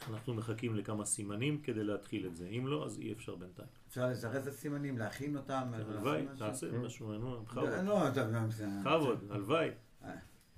אנחנו 0.08 0.34
מחכים 0.34 0.74
לכמה 0.76 1.04
סימנים 1.04 1.62
כדי 1.62 1.84
להתחיל 1.84 2.26
את 2.26 2.36
זה. 2.36 2.48
אם 2.48 2.66
לא, 2.66 2.84
אז 2.86 2.98
אי 2.98 3.12
אפשר 3.12 3.36
בינתיים. 3.36 3.68
אפשר 3.94 4.08
לזרז 4.08 4.42
את 4.42 4.46
הסימנים, 4.46 4.98
להכין 4.98 5.36
אותם. 5.36 5.70
הלוואי, 5.72 6.22
לעשות 6.22 6.42
משהו? 6.42 6.68
תעשה 6.68 6.78
משהו, 6.78 7.12
נו, 7.12 7.34
לא, 7.34 7.40
בכבוד. 7.40 7.68
לא, 7.84 8.50
זה. 8.50 8.66
בכבוד, 8.80 9.24
הלוואי. 9.30 9.70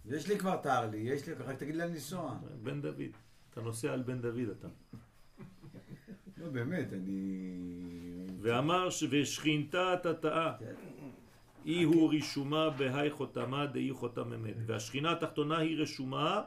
יש 0.04 0.28
לי 0.28 0.38
כבר 0.38 0.56
תארלי, 0.56 0.96
יש 0.96 1.28
לי, 1.28 1.34
רק 1.34 1.58
תגיד 1.58 1.76
לאן 1.76 1.88
לנסוע. 1.88 2.38
בן 2.62 2.82
דוד. 2.82 3.02
אתה 3.50 3.60
נוסע 3.60 3.92
על 3.92 4.02
בן 4.02 4.20
דוד 4.20 4.48
אתה. 4.58 4.68
לא, 6.36 6.48
באמת, 6.48 6.92
אני... 6.92 7.50
ואמר 8.40 8.88
ושכינתה 9.10 9.94
תתאה 10.02 10.52
אי 11.64 11.82
הוא 11.82 12.10
רישומה 12.10 12.70
בהי 12.70 13.10
חותמה 13.10 13.66
דאי 13.66 13.92
חותם 13.92 14.32
אמת 14.32 14.56
והשכינה 14.66 15.12
התחתונה 15.12 15.58
היא 15.58 15.82
רשומה 15.82 16.42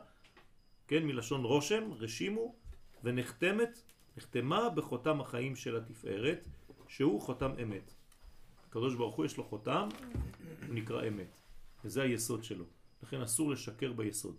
כן 0.88 1.04
מלשון 1.04 1.44
רושם 1.44 1.92
רשימו 2.00 2.56
ונחתמת 3.04 3.82
נחתמה 4.18 4.70
בחותם 4.70 5.22
החיים 5.22 5.56
של 5.56 5.78
התפארת 5.78 6.48
שהוא 6.90 7.22
חותם 7.22 7.52
אמת. 7.64 7.94
הקדוש 8.68 8.96
ברוך 8.96 9.16
הוא 9.16 9.26
יש 9.26 9.38
לו 9.38 9.44
חותם 9.44 9.90
הוא 10.68 10.76
נקרא 10.76 11.08
אמת. 11.08 11.38
וזה 11.86 12.02
היסוד 12.02 12.44
שלו. 12.44 12.66
לכן 13.04 13.22
אסור 13.22 13.52
לשקר 13.52 13.94
ביסוד. 13.94 14.36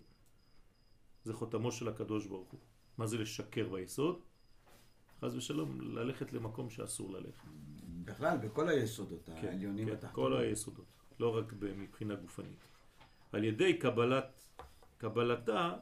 זה 1.23 1.33
חותמו 1.33 1.71
של 1.71 1.87
הקדוש 1.87 2.25
ברוך 2.27 2.51
הוא. 2.51 2.59
מה 2.97 3.07
זה 3.07 3.17
לשקר 3.17 3.69
ביסוד? 3.69 4.21
חס 5.21 5.33
ושלום 5.33 5.81
ללכת 5.81 6.33
למקום 6.33 6.69
שאסור 6.69 7.11
ללכת. 7.13 7.47
בכלל, 8.05 8.37
בכל 8.37 8.69
היסודות 8.69 9.25
כן, 9.25 9.47
העליונים 9.47 9.87
כן, 9.87 9.93
התחתונים. 9.93 10.15
כל 10.15 10.37
היסודות, 10.37 10.85
לא 11.19 11.37
רק 11.37 11.53
מבחינה 11.77 12.15
גופנית. 12.15 12.67
על 13.31 13.43
ידי 13.43 13.77
קבלת, 13.77 14.43
קבלתה 14.97 15.73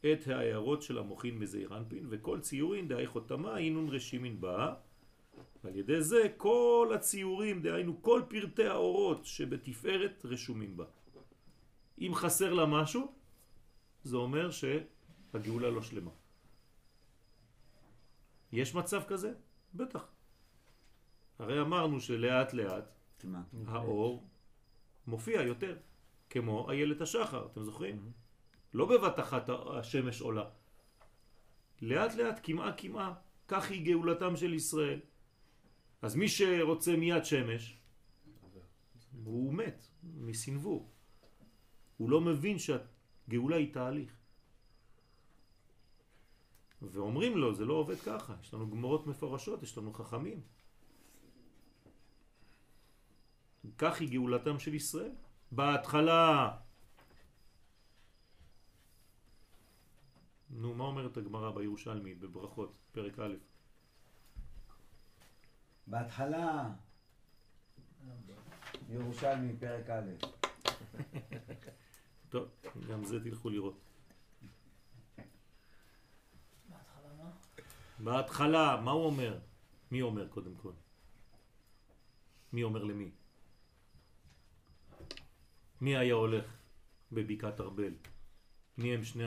את 0.00 0.26
ההערות 0.26 0.82
של 0.82 0.98
המוחין 0.98 1.38
מזעיר 1.38 1.76
אנפין, 1.76 2.06
וכל 2.10 2.40
ציורין 2.40 2.88
דהי 2.88 3.06
חותמה 3.06 3.58
אינון 3.58 3.88
רשימין 3.88 4.40
בה, 4.40 4.74
ועל 5.64 5.76
ידי 5.76 6.02
זה 6.02 6.28
כל 6.36 6.92
הציורים, 6.94 7.62
דהיינו 7.62 8.02
כל 8.02 8.22
פרטי 8.28 8.66
האורות 8.66 9.24
שבתפארת 9.24 10.22
רשומים 10.24 10.76
בה. 10.76 10.84
אם 11.98 12.12
חסר 12.14 12.54
לה 12.54 12.66
משהו, 12.66 13.14
זה 14.04 14.16
אומר 14.16 14.50
שהגאולה 14.50 15.70
לא 15.70 15.82
שלמה. 15.82 16.10
יש 18.52 18.74
מצב 18.74 19.02
כזה? 19.08 19.32
בטח. 19.74 20.08
הרי 21.38 21.60
אמרנו 21.60 22.00
שלאט 22.00 22.52
לאט 22.52 22.92
כמעט. 23.18 23.46
האור 23.66 24.28
מופיע 25.06 25.42
יותר, 25.42 25.76
כמו 26.30 26.70
איילת 26.70 27.00
השחר, 27.00 27.46
אתם 27.46 27.62
זוכרים? 27.62 28.12
לא 28.74 28.86
בבת 28.86 29.20
אחת 29.20 29.50
השמש 29.50 30.20
עולה. 30.20 30.44
לאט 31.82 32.14
לאט, 32.14 32.40
כמעה 32.42 32.72
כמעה, 32.72 33.14
כך 33.48 33.70
היא 33.70 33.86
גאולתם 33.86 34.36
של 34.36 34.54
ישראל. 34.54 35.00
אז 36.02 36.16
מי 36.16 36.28
שרוצה 36.28 36.96
מיד 36.96 37.24
שמש, 37.24 37.78
הוא 39.24 39.54
מת 39.54 39.84
מסנוור. 40.02 40.90
הוא 41.96 42.10
לא 42.10 42.20
מבין 42.20 42.56
שהגאולה 42.58 43.56
היא 43.56 43.74
תהליך. 43.74 44.16
ואומרים 46.82 47.36
לו, 47.36 47.54
זה 47.54 47.64
לא 47.64 47.74
עובד 47.74 48.00
ככה, 48.00 48.34
יש 48.42 48.54
לנו 48.54 48.70
גמורות 48.70 49.06
מפורשות, 49.06 49.62
יש 49.62 49.78
לנו 49.78 49.92
חכמים. 49.92 50.40
כך 53.78 54.00
היא 54.00 54.08
גאולתם 54.12 54.58
של 54.58 54.74
ישראל. 54.74 55.12
בהתחלה, 55.52 56.56
נו, 60.50 60.74
מה 60.74 60.84
אומרת 60.84 61.16
הגמרא 61.16 61.50
בירושלמי, 61.50 62.14
בברכות, 62.14 62.72
פרק 62.92 63.18
א'? 63.18 63.49
בהתחלה, 65.90 66.70
ירושלמי, 68.88 69.52
פרק 69.60 69.90
א'. 69.90 70.10
טוב, 72.28 72.48
גם 72.88 73.04
זה 73.04 73.20
תלכו 73.24 73.50
לראות. 73.50 73.80
בהתחלה 77.98 78.80
מה? 78.84 78.90
הוא 78.90 79.06
אומר? 79.06 79.38
מי 79.90 80.02
אומר 80.02 80.28
קודם 80.28 80.54
כל? 80.54 80.72
מי 82.52 82.62
אומר 82.62 82.84
למי? 82.84 83.10
מי 85.80 85.96
היה 85.96 86.14
הולך 86.14 86.56
בבקעת 87.12 87.60
ארבל? 87.60 87.94
מי 88.78 88.94
הם 88.94 89.04
שני 89.04 89.24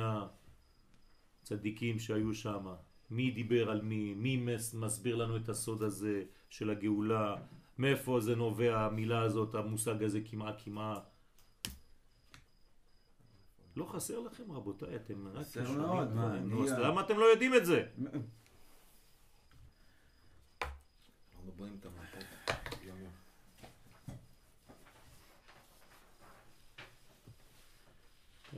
הצדיקים 1.42 2.00
שהיו 2.00 2.34
שם? 2.34 2.68
מי 3.10 3.32
דיבר 3.32 3.70
על 3.70 3.82
מי? 3.82 4.14
מי 4.14 4.38
מס, 4.38 4.74
מסביר 4.74 5.16
לנו 5.16 5.38
את 5.38 5.50
הסוד 5.50 5.84
הזה 5.84 6.24
של 6.54 6.70
הגאולה? 6.70 7.36
מאיפה 7.78 8.20
זה 8.20 8.36
נובע 8.36 8.80
המילה 8.80 9.22
הזאת, 9.22 9.56
המושג 9.56 10.04
הזה 10.04 10.20
כמעה 10.26 10.54
כמעה? 10.58 11.00
לא 13.76 13.86
חסר 13.86 14.20
לכם 14.20 14.52
רבותיי, 14.52 14.96
אתם 14.96 15.28
רק 15.28 15.46
חסר 15.46 15.66
שומעים 15.66 15.88
מאוד, 15.88 16.14
מה, 16.14 16.40
נו, 16.40 16.64
אז 16.64 16.72
למה 16.72 17.02
אתם 17.02 17.18
לא 17.18 17.26
יודעים 17.26 17.56
את 17.56 17.66
זה? 17.66 17.88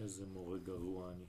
איזה 0.01 0.25
מורה 0.25 0.57
גרוע 0.57 1.11
אני. 1.11 1.25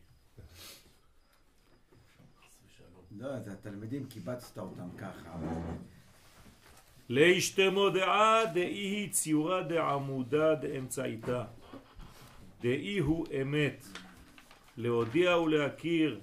לא, 3.11 3.27
אז 3.27 3.49
התלמידים 3.49 4.07
קיבצת 4.07 4.59
אותם 4.59 4.89
ככה. 4.99 5.39
לאשתמו 7.09 7.91
דעה 7.91 8.47
דאי 8.55 9.09
ציורה 9.11 9.63
דעמודה 9.63 10.55
דאמצעיתה. 10.55 11.45
דאי 12.61 12.99
הוא 12.99 13.27
אמת. 13.43 13.87
להודיע 14.77 15.37
ולהכיר 15.37 16.21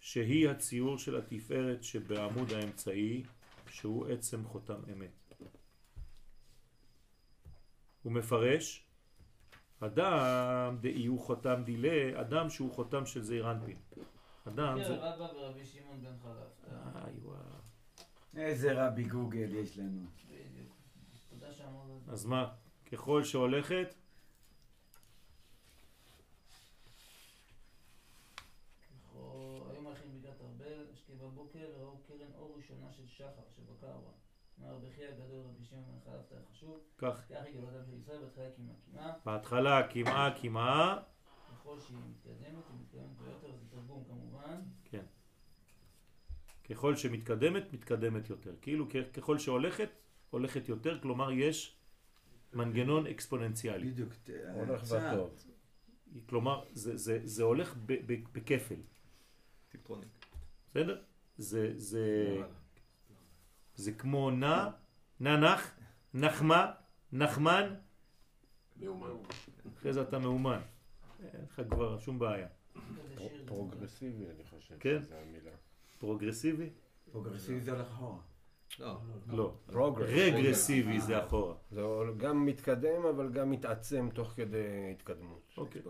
שהיא 0.00 0.48
הציור 0.48 0.98
של 0.98 1.16
התפארת 1.16 1.84
שבעמוד 1.84 2.52
האמצעי 2.52 3.22
שהוא 3.66 4.06
עצם 4.08 4.44
חותם 4.44 4.80
אמת. 4.92 5.34
הוא 8.02 8.12
מפרש 8.12 8.86
אדם 9.80 10.76
דאי 10.80 11.06
הוא 11.06 11.20
חותם 11.20 11.62
דילה 11.64 12.20
אדם 12.20 12.50
שהוא 12.50 12.74
חותם 12.74 13.06
של 13.06 13.22
זעיר 13.22 13.50
אנפין. 13.50 13.76
אדם 14.48 14.78
כן, 14.78 14.84
זה... 14.84 14.96
רבא 14.96 15.22
ורבי 15.22 15.66
שמעון 15.66 16.00
בן. 16.02 16.30
איי 16.94 17.14
וואו 17.22 17.61
איזה 18.36 18.86
רבי 18.86 19.04
גוגל 19.04 19.54
יש 19.54 19.78
לנו. 19.78 20.06
אז 22.08 22.24
מה, 22.26 22.54
ככל 22.92 23.24
שהולכת, 23.24 23.94
ככל- 28.90 29.62
היו 29.70 29.82
מלכים 29.82 30.12
בגת 30.22 30.40
ארבל, 30.40 30.86
השקיע 30.92 31.16
בבוקר, 31.16 31.66
ראו 31.80 31.98
קרן 32.08 32.32
אור 32.34 32.54
ראשונה 32.56 32.92
של 32.92 33.06
שחר 33.08 33.26
שבקרווה. 33.56 34.12
אמר 34.60 34.74
רבי 34.74 34.90
חייא 34.90 35.08
הגדול 35.08 35.44
רבי 35.46 35.64
שמעון 35.64 35.84
בן 35.84 36.10
חלף 36.10 36.26
תאר 36.28 36.42
חשוב, 36.50 36.80
כך, 36.98 37.20
כך 37.28 37.44
היא 37.44 37.54
גאולתם 37.60 37.84
של 37.86 37.94
ישראל 37.96 38.18
בהתחלה 38.24 38.50
כמעה 38.56 38.74
כמעה, 38.86 39.12
בהתחלה 39.26 39.88
כמעה 39.90 40.40
כמעה, 40.40 41.02
ככל 41.52 41.80
שהיא 41.80 41.98
מתקדמת, 42.10 42.42
היא 42.68 42.76
מתקדמת 42.80 43.16
ביותר, 43.18 43.56
זה 43.56 43.70
תרגום 43.70 44.04
כמובן. 44.04 44.60
כן. 44.84 45.04
ככל 46.72 46.96
שמתקדמת, 46.96 47.72
מתקדמת 47.72 48.30
יותר. 48.30 48.54
כאילו 48.62 48.86
ככל 49.14 49.38
שהולכת, 49.38 49.88
הולכת 50.30 50.68
יותר, 50.68 50.98
כלומר 51.00 51.32
יש 51.32 51.76
מנגנון 52.52 53.06
אקספוננציאלי. 53.06 53.90
בדיוק. 53.90 54.12
הולך. 54.54 54.82
וטוב. 54.84 55.30
כלומר, 56.26 56.64
זה, 56.72 56.96
זה, 56.96 57.20
זה 57.24 57.42
הולך 57.42 57.76
ב, 57.86 57.92
ב, 58.06 58.24
בכפל, 58.32 58.80
טיפטרוניק. 59.68 60.08
בסדר? 60.70 61.02
זה, 61.38 61.72
זה, 61.76 62.36
זה 63.74 63.92
כמו 63.92 64.30
נע, 64.30 64.68
ננח, 65.20 65.74
נחמה, 66.14 66.72
נחמן, 67.12 67.74
מאומן. 68.80 69.08
אחרי 69.78 69.92
זה 69.92 70.02
אתה 70.02 70.18
מאומן. 70.18 70.60
אין 71.20 71.44
לך 71.44 71.62
כבר 71.70 71.98
שום 71.98 72.18
בעיה. 72.18 72.48
פרוגרסיבי, 73.46 74.24
אני 74.30 74.44
חושב 74.44 74.74
כן. 74.80 75.02
שזו 75.02 75.14
המילה. 75.14 75.50
פרוגרסיבי? 76.02 76.70
פרוגרסיבי 77.12 77.60
זה 77.60 77.72
הולך 77.72 77.86
אחורה. 77.86 78.18
לא, 78.78 79.00
לא. 79.28 79.54
רגרסיבי 79.96 81.00
זה 81.00 81.24
אחורה. 81.24 81.54
זה 81.70 81.82
גם 82.16 82.46
מתקדם, 82.46 83.06
אבל 83.10 83.32
גם 83.32 83.50
מתעצם 83.50 84.08
תוך 84.14 84.28
כדי 84.28 84.90
התקדמות. 84.92 85.42
אוקיי. 85.56 85.82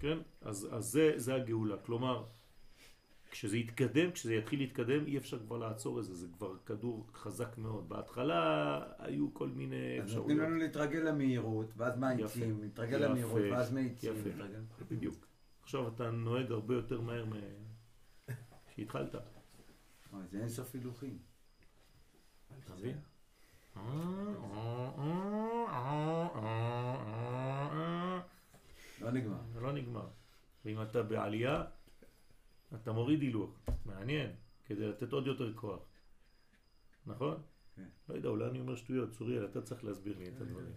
כן? 0.00 0.18
אז, 0.40 0.68
אז 0.70 0.84
זה, 0.84 1.12
זה 1.16 1.34
הגאולה. 1.34 1.76
כלומר, 1.76 2.24
כשזה 3.30 3.56
יתקדם, 3.56 4.12
כשזה 4.12 4.34
יתחיל 4.34 4.58
להתקדם, 4.58 5.06
אי 5.06 5.18
אפשר 5.18 5.38
כבר 5.38 5.58
לעצור 5.58 5.98
את 5.98 6.04
זה. 6.04 6.14
זה 6.14 6.26
כבר 6.36 6.56
כדור 6.66 7.06
חזק 7.14 7.58
מאוד. 7.58 7.88
בהתחלה 7.88 8.82
היו 8.98 9.34
כל 9.34 9.48
מיני 9.48 9.76
אז 10.02 10.14
נותנים 10.14 10.36
אפשרויות. 10.36 10.40
לנו 10.40 10.56
להתרגל 10.56 10.98
למהירות, 10.98 11.66
ואז 11.76 11.98
מאיצים, 11.98 12.50
יפה. 12.50 12.62
להתרגל 12.62 12.96
יפה. 12.96 13.06
למהירות, 13.06 13.42
ואז 13.52 13.72
מאיצים. 13.72 14.12
יפה. 14.12 14.30
בדיוק. 14.90 15.27
עכשיו 15.68 15.88
אתה 15.88 16.10
נוהג 16.10 16.52
הרבה 16.52 16.74
יותר 16.74 17.00
מהר 17.00 17.24
מ... 17.24 17.32
שהתחלת. 18.76 19.14
אוי, 20.12 20.22
זה 20.30 20.40
אין 20.40 20.48
סוף 20.48 20.74
הילוכים. 20.74 21.18
אתה 22.64 22.74
מבין? 22.74 22.98
לא 29.00 29.10
נגמר. 29.10 29.36
זה 29.52 29.60
לא 29.60 29.72
נגמר. 29.72 30.06
ואם 30.64 30.82
אתה 30.82 31.02
בעלייה, 31.02 31.64
אתה 32.74 32.92
מוריד 32.92 33.20
הילוך. 33.20 33.58
מעניין. 33.86 34.30
כדי 34.64 34.88
לתת 34.88 35.12
עוד 35.12 35.26
יותר 35.26 35.54
כוח. 35.54 35.80
נכון? 37.06 37.42
כן. 37.76 37.88
לא 38.08 38.14
יודע, 38.14 38.28
אולי 38.28 38.46
אני 38.50 38.60
אומר 38.60 38.76
שטויות. 38.76 39.10
צוריאל, 39.10 39.44
אתה 39.44 39.62
צריך 39.62 39.84
להסביר 39.84 40.18
לי 40.18 40.28
את 40.28 40.40
הדברים. 40.40 40.72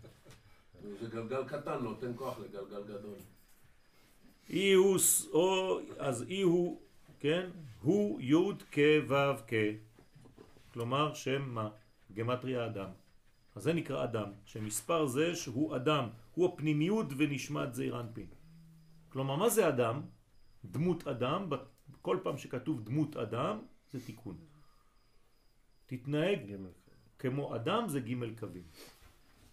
זה 1.00 1.10
גלגל 1.10 1.48
קטן 1.48 1.84
נותן 1.84 2.12
כוח 2.16 2.40
לגלגל 2.40 2.84
גדול. 2.84 3.18
אי 4.50 4.74
הוא, 4.74 4.98
או, 5.34 5.80
אז 6.00 6.24
אי 6.24 6.42
הוא, 6.42 6.82
כן? 7.20 7.50
הוא 7.82 8.22
יוד 8.22 8.64
כו' 8.74 9.36
כ. 9.48 9.54
כלומר, 10.74 11.14
שם 11.14 11.42
מה? 11.50 11.70
גמטריה 12.14 12.66
אדם. 12.66 12.90
אז 13.56 13.64
זה 13.64 13.74
נקרא 13.74 14.04
אדם, 14.04 14.32
שמספר 14.46 15.08
זה 15.08 15.36
שהוא 15.36 15.76
אדם, 15.76 16.10
הוא 16.34 16.46
הפנימיות 16.54 17.06
ונשמת 17.18 17.74
זעיר 17.74 18.00
אנפין. 18.00 18.28
כלומר, 19.10 19.36
מה 19.36 19.50
זה 19.50 19.68
אדם? 19.68 20.02
דמות 20.66 21.08
אדם, 21.08 21.50
כל 22.02 22.18
פעם 22.24 22.38
שכתוב 22.38 22.86
דמות 22.86 23.18
אדם, 23.18 23.60
זה 23.92 24.06
תיקון. 24.06 24.38
תתנהג 25.86 26.40
ג' 26.52 26.56
כמו 27.20 27.56
אדם 27.56 27.88
זה 27.88 28.00
ג' 28.00 28.40
קווים. 28.40 28.64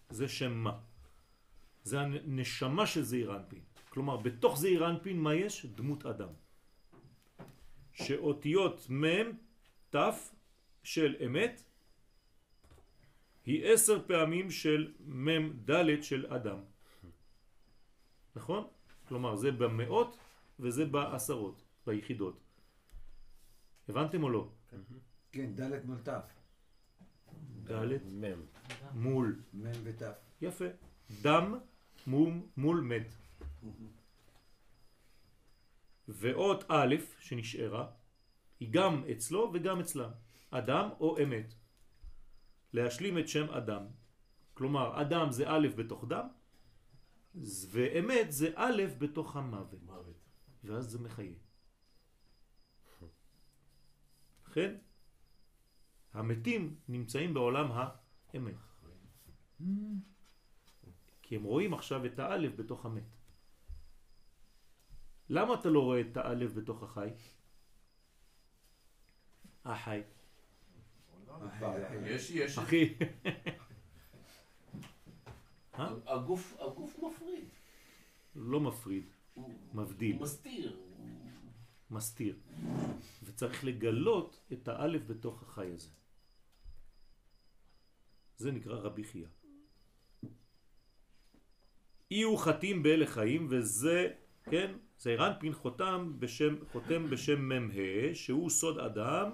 זה 0.09 0.27
שם 0.27 0.53
מה. 0.53 0.79
זה 1.83 2.01
הנשמה 2.01 2.87
של 2.87 3.03
זעיר 3.03 3.35
אנפין. 3.35 3.68
כלומר, 3.89 4.17
בתוך 4.17 4.57
זעיר 4.57 4.89
אנפין 4.89 5.19
מה 5.19 5.33
יש? 5.35 5.65
דמות 5.65 6.05
אדם. 6.05 6.29
שאותיות 7.93 8.89
מ' 8.89 9.05
ת' 9.95 9.95
של 10.83 11.15
אמת 11.25 11.63
היא 13.45 13.65
עשר 13.65 14.07
פעמים 14.07 14.51
של 14.51 14.93
מ' 15.05 15.49
ד' 15.71 16.01
של 16.01 16.33
אדם. 16.33 16.59
נכון? 18.35 18.67
כלומר, 19.07 19.35
זה 19.35 19.51
במאות 19.51 20.17
וזה 20.59 20.85
בעשרות, 20.85 21.63
ביחידות. 21.87 22.39
הבנתם 23.89 24.23
או 24.23 24.29
לא? 24.29 24.51
כן, 25.31 25.55
ד' 25.55 25.85
מול 25.85 25.97
ת'. 25.97 26.09
ד' 27.63 28.05
מם. 28.05 28.41
מול. 28.93 29.41
מ' 29.53 29.71
ות'. 29.83 30.01
יפה. 30.41 30.65
דם 31.21 31.59
מום, 32.07 32.47
מול 32.57 32.81
מת. 32.81 33.15
ואות 36.07 36.63
א' 36.67 36.95
שנשארה 37.19 37.91
היא 38.59 38.69
גם 38.71 39.03
אצלו 39.11 39.51
וגם 39.53 39.79
אצלם. 39.79 40.11
אדם 40.51 40.89
או 40.99 41.23
אמת. 41.23 41.53
להשלים 42.73 43.17
את 43.17 43.27
שם 43.27 43.49
אדם. 43.49 43.85
כלומר, 44.53 45.01
אדם 45.01 45.31
זה 45.31 45.43
א' 45.47 45.67
בתוך 45.75 46.05
דם, 46.07 46.27
ואמת 47.71 48.31
זה 48.31 48.51
א' 48.55 48.83
בתוך 48.97 49.35
המוות. 49.35 49.83
מוות. 49.83 50.15
ואז 50.63 50.85
זה 50.89 50.99
מחיה. 50.99 51.33
לכן, 54.47 54.75
המתים 56.13 56.75
נמצאים 56.87 57.33
בעולם 57.33 57.71
האמת. 57.71 58.55
כי 61.21 61.35
הם 61.35 61.43
רואים 61.43 61.73
עכשיו 61.73 62.05
את 62.05 62.19
האלף 62.19 62.55
בתוך 62.55 62.85
המת. 62.85 63.18
למה 65.29 65.53
אתה 65.53 65.69
לא 65.69 65.79
רואה 65.79 66.01
את 66.01 66.17
האלף 66.17 66.53
בתוך 66.53 66.83
החי? 66.83 67.09
החי. 69.65 70.01
יש, 72.05 72.31
יש. 72.31 72.57
אחי. 72.57 72.93
אה? 75.79 75.93
הגוף, 76.05 76.57
מפריד. 77.03 77.45
לא 78.35 78.59
מפריד, 78.59 79.05
מבדיל, 79.73 80.15
הוא 80.15 80.23
מסתיר. 80.23 80.77
מסתיר. 81.91 82.35
וצריך 83.23 83.63
לגלות 83.63 84.39
את 84.53 84.67
האלף 84.67 85.01
בתוך 85.07 85.43
החי 85.43 85.71
הזה. 85.71 85.89
זה 88.37 88.51
נקרא 88.51 88.75
רבי 88.79 89.03
חייא. 89.03 89.27
אי 92.11 92.21
הוא 92.21 92.39
חתים 92.39 92.83
באלה 92.83 93.07
חיים, 93.07 93.47
וזה, 93.49 94.13
כן, 94.43 94.71
זה 94.99 95.15
רנפין 95.15 95.53
חותם 95.53 96.13
בשם, 96.19 96.55
חותם 96.71 97.09
בשם 97.09 97.49
מ"ה, 97.49 98.15
שהוא 98.15 98.49
סוד 98.49 98.79
אדם, 98.79 99.31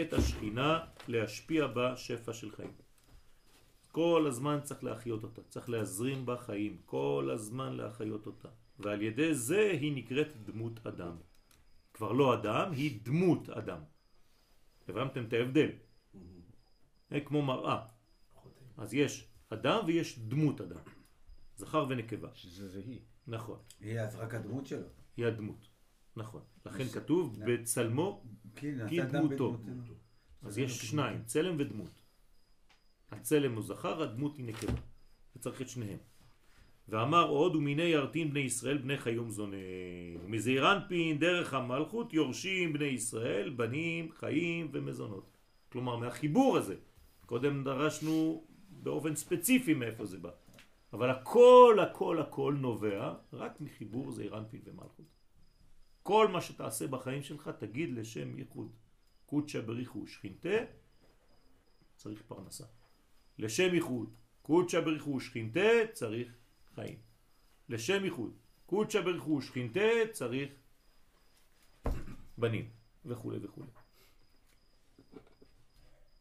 את 0.00 0.12
השכינה 0.12 0.84
להשפיע 1.08 1.66
בה 1.66 1.96
שפע 1.96 2.32
של 2.32 2.50
חיים. 2.50 2.72
כל 3.92 4.24
הזמן 4.28 4.58
צריך 4.62 4.84
להחיות 4.84 5.22
אותה, 5.22 5.42
צריך 5.42 5.68
להזרים 5.68 6.26
בה 6.26 6.36
חיים, 6.36 6.78
כל 6.84 7.30
הזמן 7.34 7.76
להחיות 7.76 8.26
אותה. 8.26 8.48
ועל 8.78 9.02
ידי 9.02 9.34
זה 9.34 9.70
היא 9.80 9.96
נקראת 9.96 10.44
דמות 10.44 10.86
אדם. 10.86 11.16
כבר 11.92 12.12
לא 12.12 12.34
אדם, 12.34 12.72
היא 12.72 13.00
דמות 13.02 13.48
אדם. 13.48 13.80
הבנתם 14.88 15.24
את 15.24 15.32
ההבדל? 15.32 15.70
זה 17.10 17.20
כמו 17.20 17.42
מראה. 17.42 17.86
אז 18.76 18.94
יש 18.94 19.28
אדם 19.48 19.84
ויש 19.86 20.18
דמות 20.18 20.60
אדם. 20.60 20.82
זכר 21.56 21.86
ונקבה. 21.88 22.28
שזה 22.34 22.68
זה 22.68 22.78
היא. 22.86 23.00
נכון. 23.26 23.58
היא 23.80 24.00
אז 24.00 24.16
רק 24.16 24.34
הדמות 24.34 24.66
שלו. 24.66 24.86
היא 25.16 25.26
הדמות. 25.26 25.68
נכון. 26.16 26.40
לכן 26.66 26.84
כתוב 26.88 27.38
נ- 27.42 27.44
בצלמו, 27.46 28.22
כן, 28.54 28.88
כי 28.88 29.02
דמותו. 29.02 29.56
אז 30.42 30.58
יש 30.58 30.78
שניים, 30.90 31.22
צלם 31.24 31.54
ודמות. 31.58 31.90
הצלם 33.10 33.54
הוא 33.54 33.62
זכר, 33.62 34.02
הדמות 34.02 34.36
היא 34.36 34.44
נקבה. 34.46 34.72
וצריך 35.36 35.62
את 35.62 35.68
שניהם. 35.68 35.98
ואמר 36.88 37.28
עוד 37.28 37.56
ומיני 37.56 37.82
ירתין 37.82 38.30
בני 38.30 38.40
ישראל 38.40 38.78
בני 38.78 38.98
חיום 38.98 39.30
זונה. 39.30 39.56
ומזעיר 40.24 40.72
אנפין 40.72 41.18
דרך 41.18 41.54
המלכות 41.54 42.12
יורשים 42.14 42.72
בני 42.72 42.84
ישראל 42.84 43.50
בנים, 43.50 44.12
חיים 44.12 44.68
ומזונות. 44.72 45.30
כלומר 45.72 45.96
מהחיבור 45.96 46.56
הזה. 46.56 46.76
קודם 47.26 47.64
דרשנו 47.64 48.44
באופן 48.82 49.14
ספציפי 49.16 49.74
מאיפה 49.74 50.04
זה 50.06 50.18
בא. 50.18 50.30
אבל 50.94 51.10
הכל 51.10 51.78
הכל 51.82 52.20
הכל 52.20 52.56
נובע 52.60 53.14
רק 53.32 53.60
מחיבור 53.60 54.12
זעיר 54.12 54.34
ומלכות. 54.64 55.06
כל 56.02 56.28
מה 56.28 56.40
שתעשה 56.40 56.86
בחיים 56.86 57.22
שלך 57.22 57.50
תגיד 57.58 57.90
לשם 57.92 58.38
ייחוד. 58.38 58.72
קודשא 59.26 59.60
בריחו 59.60 60.06
שכינתה, 60.06 60.58
צריך 61.96 62.22
פרנסה. 62.22 62.64
לשם 63.38 63.74
ייחוד, 63.74 64.14
קודשא 64.42 64.80
בריחו 64.80 65.20
שכינתה, 65.20 65.70
צריך 65.92 66.28
חיים. 66.74 66.98
לשם 67.68 68.04
ייחוד, 68.04 68.32
קודשא 68.66 69.00
בריחו 69.00 69.42
שכינתה, 69.42 69.90
צריך 70.12 70.50
בנים, 72.38 72.70
וכו' 73.04 73.32
וכו'. 73.42 73.62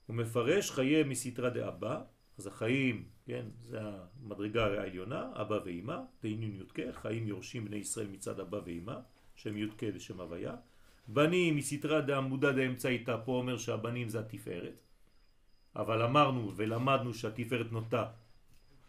הוא 0.06 0.16
מפרש 0.16 0.72
חיי 0.72 1.04
מסתרא 1.04 1.50
דאבא, 1.50 2.04
אז 2.38 2.48
החיים, 2.48 3.04
כן, 3.26 3.46
זה 3.60 3.80
המדרגה 3.82 4.66
העליונה, 4.66 5.30
אבא 5.34 5.60
ואמא, 5.66 5.98
תהינון 6.20 6.56
יודקה, 6.56 6.82
חיים 6.92 7.28
יורשים 7.28 7.66
בני 7.66 7.76
ישראל 7.76 8.08
מצד 8.08 8.40
אבא 8.40 8.60
ואמא, 8.66 8.96
שם 9.36 9.58
יודקה 9.58 9.86
ושם 9.94 10.22
הוויה. 10.22 10.56
בנים 11.08 11.56
מסתרא 11.56 12.00
דעמודא 12.00 12.52
דאמצעיתא, 12.52 13.18
פה 13.26 13.32
אומר 13.32 13.58
שהבנים 13.58 14.10
זה 14.10 14.20
התפארת. 14.20 14.76
אבל 15.76 16.02
אמרנו 16.02 16.52
ולמדנו 16.56 17.14
שהתפארת 17.14 17.72
נוטה 17.72 18.06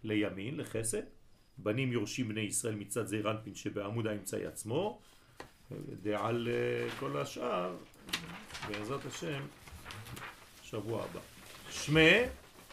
לימין, 0.02 0.56
לחסד. 0.56 1.02
בנים 1.58 1.92
יורשים 1.92 2.28
בני 2.28 2.40
ישראל 2.40 2.74
מצד 2.74 3.06
זעיר 3.06 3.30
אנפין 3.30 3.54
שבעמוד 3.54 4.06
האמצעי 4.06 4.46
עצמו. 4.46 5.00
ועל 6.02 6.48
אה, 6.50 6.90
כל 7.00 7.16
השאר, 7.16 7.76
בעזרת 8.68 9.06
השם, 9.06 9.42
שבוע 10.62 11.04
הבא. 11.04 11.20
שמי 11.70 12.20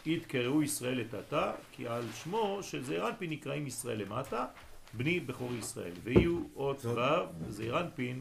יתקראו 0.06 0.62
ישראל 0.62 1.00
לטאטא, 1.00 1.52
כי 1.72 1.86
על 1.88 2.02
שמו 2.14 2.58
של 2.62 2.84
זעיר 2.84 3.08
אנפין 3.08 3.30
נקראים 3.30 3.66
ישראל 3.66 4.02
למטה, 4.02 4.46
בני 4.94 5.20
בכור 5.20 5.54
ישראל. 5.54 5.92
ויהיו 6.02 6.42
אות. 6.56 6.84
ו' 6.84 7.00
זעיר 7.48 7.80
אנפין 7.80 8.20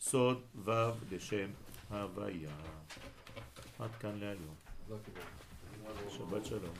סוד 0.00 0.40
ו' 0.64 0.70
לשם 1.10 1.50
הוויה. 1.90 2.50
עד 3.78 3.90
כאן 4.00 4.18
להיום. 4.18 4.54
שבת 6.10 6.46
שלום. 6.46 6.74